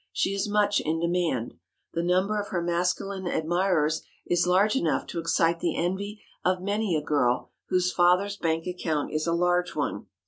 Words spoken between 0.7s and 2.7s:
in demand. The number of her